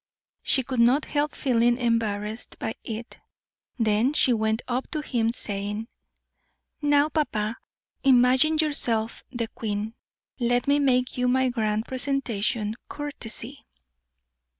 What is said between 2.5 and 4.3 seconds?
by it. Then